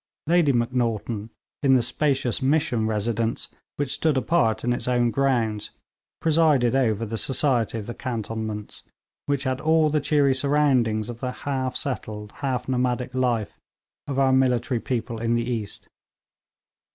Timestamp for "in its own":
4.63-5.11